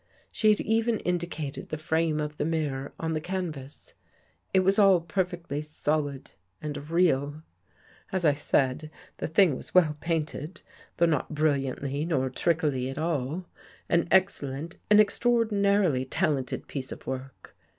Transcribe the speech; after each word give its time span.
She 0.31 0.49
had 0.49 0.59
even 0.61 0.99
indicated 1.01 1.69
the 1.69 1.77
frame 1.77 2.19
of 2.19 2.37
the 2.37 2.43
mirror 2.43 2.91
on 2.99 3.13
the 3.13 3.21
canvas. 3.21 3.93
It 4.51 4.61
was 4.61 4.79
all 4.79 4.99
per 4.99 5.23
fectly 5.23 5.63
solid 5.63 6.31
and 6.59 6.89
real. 6.89 7.43
As 8.11 8.25
I 8.25 8.33
said, 8.33 8.89
the 9.17 9.27
thing 9.27 9.55
was 9.55 9.75
well 9.75 9.93
42 9.93 9.93
WHAT 9.93 9.97
JEFFREY 9.97 10.15
SAW 10.15 10.15
painted, 10.39 10.61
though 10.97 11.05
not 11.05 11.35
brilliantly 11.35 12.05
nor 12.05 12.31
trickily 12.31 12.89
at 12.89 12.97
all. 12.97 13.45
An 13.89 14.07
excellent, 14.09 14.77
an 14.89 14.99
extraordinarily 14.99 16.05
talented 16.05 16.67
piece 16.67 16.91
of 16.91 17.05
work. 17.05 17.55